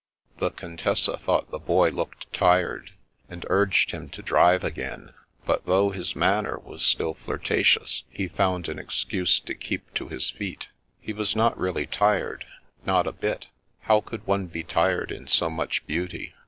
The 0.39 0.49
Contessa 0.49 1.15
thought 1.17 1.51
the 1.51 1.59
Boy 1.59 1.91
looked 1.91 2.33
tired, 2.33 2.93
and 3.29 3.45
urged 3.51 3.91
him 3.91 4.09
to 4.09 4.23
drive 4.23 4.63
again, 4.63 5.13
but 5.45 5.67
though 5.67 5.91
his 5.91 6.15
manner 6.15 6.57
was 6.57 6.81
still 6.81 7.13
flirtatious 7.13 8.01
he 8.09 8.27
found 8.27 8.67
an 8.67 8.79
excuse 8.79 9.39
to 9.41 9.53
keep 9.53 9.93
to 9.93 10.07
his 10.07 10.31
feet. 10.31 10.69
He 10.99 11.13
was 11.13 11.35
not 11.35 11.55
really 11.55 11.85
tired, 11.85 12.47
not 12.83 13.05
a 13.05 13.11
bit; 13.11 13.45
how 13.81 14.01
could 14.01 14.25
one 14.25 14.47
be 14.47 14.63
tired 14.63 15.11
in 15.11 15.27
so 15.27 15.51
much 15.51 15.85
beauty? 15.85 16.33